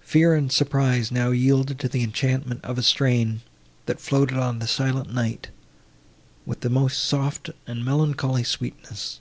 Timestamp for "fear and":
0.00-0.50